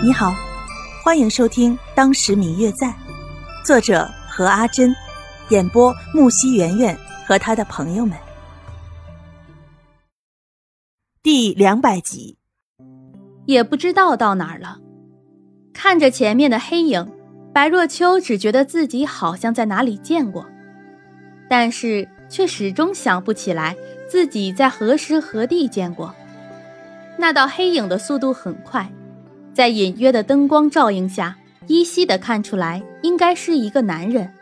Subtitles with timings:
[0.00, 0.32] 你好，
[1.02, 2.86] 欢迎收听《当时明月在》，
[3.64, 4.94] 作者何阿珍，
[5.48, 8.16] 演播木西圆圆和他的朋友们。
[11.20, 12.38] 第两百集，
[13.46, 14.78] 也不知道到哪儿了。
[15.72, 17.10] 看着前面的黑影，
[17.52, 20.46] 白若秋只觉得自己好像在哪里见过，
[21.50, 23.76] 但是却始终想不起来
[24.08, 26.14] 自己在何时何地见过。
[27.18, 28.88] 那道黑影的速度很快。
[29.58, 34.32] 在隐约的灯光照映下，依稀的看出来，应该是一个男人。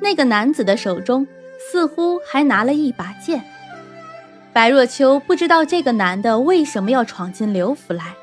[0.00, 1.26] 那个男子的手中
[1.58, 3.42] 似乎还拿了一把剑。
[4.52, 8.14] 白若秋不知道这个男的为什么要闯进刘府来，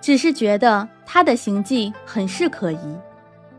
[0.00, 2.96] 只是觉得他的行迹很是可疑，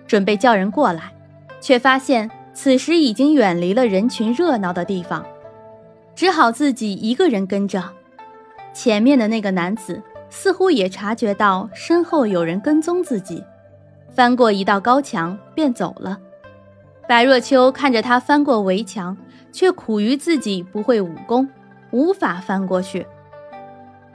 [0.08, 1.14] 准备叫人过来，
[1.62, 5.24] 却发现此时已经远离了人群热闹的地方，
[6.16, 7.84] 只好自己一个人跟着。
[8.74, 10.02] 前面的那个男子。
[10.30, 13.44] 似乎也察觉到身后有人跟踪自己，
[14.10, 16.18] 翻过一道高墙便走了。
[17.08, 19.16] 白若秋看着他翻过围墙，
[19.52, 21.48] 却苦于自己不会武功，
[21.92, 23.06] 无法翻过去。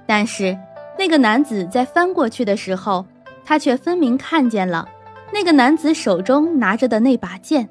[0.06, 0.58] 但是
[0.98, 3.06] 那个男子在翻过去的时候，
[3.44, 4.86] 他却分明看见了
[5.32, 7.68] 那个男子手中拿着的那把剑，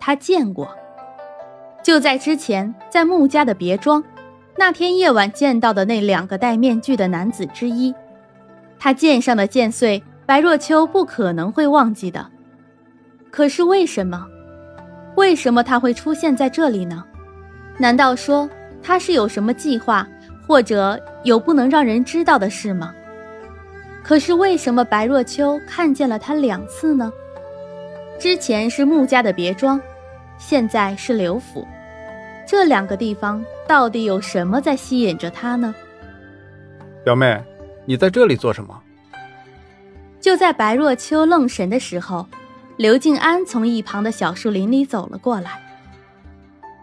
[0.00, 0.76] 他见过，
[1.82, 4.02] 就在之前，在穆家的别庄。
[4.56, 7.94] 那天夜晚见到的那两个戴面具的男子之一，
[8.78, 12.24] 他剑上的剑穗，白若秋不可能会忘记的。
[13.30, 14.26] 可是为什么？
[15.16, 17.04] 为什么他会出现在这里呢？
[17.78, 18.48] 难道说
[18.82, 20.06] 他是有什么计划，
[20.46, 22.94] 或者有不能让人知道的事吗？
[24.04, 27.12] 可是为什么白若秋看见了他两次呢？
[28.18, 29.80] 之前是穆家的别庄，
[30.38, 31.66] 现在是刘府。
[32.46, 35.74] 这两个地方到底有什么在吸引着他呢？
[37.04, 37.42] 表妹，
[37.86, 38.80] 你在这里做什么？
[40.20, 42.26] 就在白若秋愣神的时候，
[42.76, 45.60] 刘静安从一旁的小树林里走了过来。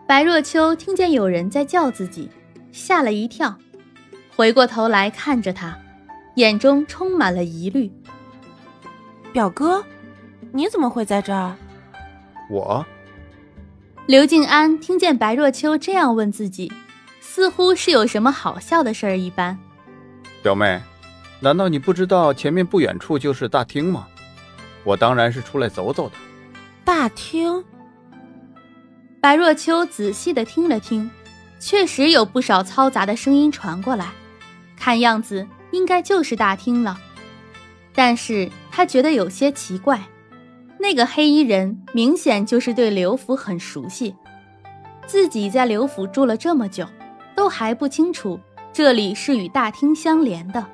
[0.07, 2.29] 白若秋听见有人在叫自己，
[2.71, 3.55] 吓了一跳，
[4.35, 5.77] 回过头来看着他，
[6.35, 7.91] 眼中充满了疑虑。
[9.31, 9.83] 表哥，
[10.51, 11.55] 你怎么会在这儿？
[12.49, 12.85] 我。
[14.11, 16.69] 刘静安听见白若秋这样问自己，
[17.21, 19.57] 似乎是有什么好笑的事儿一般。
[20.43, 20.81] 表妹，
[21.39, 24.05] 难道你不知道前面不远处就是大厅吗？
[24.83, 26.15] 我当然是出来走走的。
[26.83, 27.63] 大厅。
[29.21, 31.09] 白若秋仔细的听了听，
[31.57, 34.09] 确实有不少嘈杂的声音传过来，
[34.75, 36.99] 看样子应该就是大厅了。
[37.95, 40.01] 但是他觉得有些奇怪。
[40.81, 44.15] 那个黑衣人明显就是对刘府很熟悉，
[45.05, 46.83] 自己在刘府住了这么久，
[47.35, 48.39] 都还不清楚
[48.73, 50.65] 这里是与大厅相连的。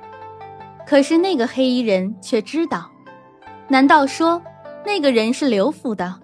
[0.86, 2.90] 可是那个黑衣人却知道，
[3.68, 4.40] 难道说
[4.82, 6.18] 那个人是刘府的？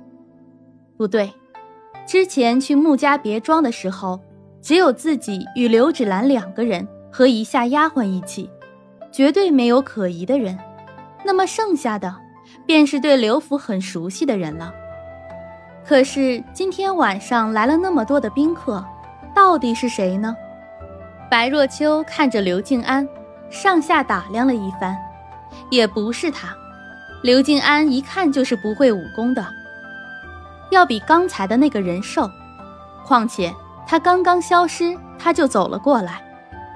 [0.97, 1.31] 不对，
[2.07, 4.19] 之前去穆家别庄的时候，
[4.63, 8.49] 只有自己与刘芷兰两个人和一下丫鬟一起，
[9.13, 10.59] 绝对没有可疑的人。
[11.23, 12.24] 那么剩下的？
[12.67, 14.73] 便是对刘府很熟悉的人了。
[15.87, 18.85] 可是今天晚上来了那么多的宾客，
[19.35, 20.35] 到底是谁呢？
[21.31, 23.07] 白若秋看着刘静安，
[23.51, 24.97] 上下打量了一番，
[25.71, 26.49] 也不是他。
[27.23, 29.45] 刘静安一看就是不会武功的，
[30.71, 32.29] 要比刚才的那个人瘦。
[33.05, 33.53] 况且
[33.87, 36.23] 他刚刚消失，他就走了过来，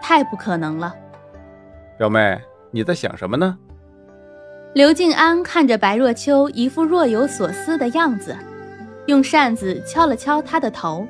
[0.03, 0.95] 太不可能了。
[1.97, 2.39] 表妹，
[2.71, 3.57] 你在想什么呢？
[4.79, 8.33] 刘静安看着白若秋一副若有所思的样子，
[9.09, 11.05] 用扇子敲了敲她的头。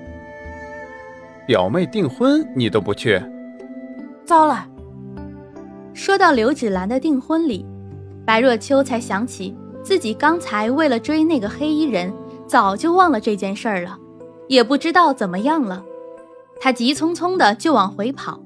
[1.46, 3.22] 表妹订婚你都不去，
[4.24, 4.66] 糟了！
[5.92, 7.66] 说到刘芷兰的订婚礼，
[8.24, 12.10] 白若秋才想起自己刚才为了追那个黑衣人，
[12.46, 13.98] 早就忘了这件事儿了，
[14.48, 15.84] 也不知道怎么样了。
[16.58, 18.40] 他急匆匆的就往回跑，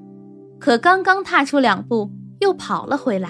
[0.59, 2.11] 可刚刚踏出两步，
[2.41, 3.29] 又跑了回来。